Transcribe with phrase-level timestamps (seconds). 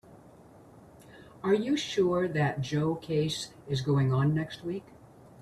[1.43, 4.85] Are you sure that Joe case is going on next week?